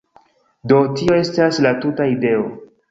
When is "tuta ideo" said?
1.87-2.51